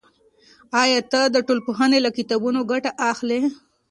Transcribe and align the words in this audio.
آیا 0.81 0.99
ته 1.11 1.21
د 1.33 1.35
ټولنپوهنې 1.47 1.99
له 2.05 2.09
کتابونو 2.17 2.59
ګټه 2.71 2.91
اخلی؟ 3.11 3.39